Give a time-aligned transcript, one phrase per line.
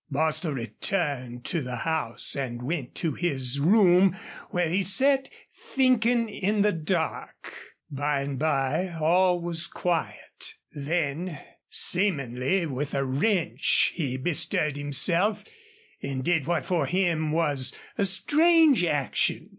[0.09, 4.17] Bostil returned to the house and went to his room,
[4.49, 7.53] where he sat thinking in the dark.
[7.91, 10.55] By and by all was quiet.
[10.71, 15.43] Then seemingly with a wrench he bestirred himself
[16.01, 19.49] and did what for him was a strange action.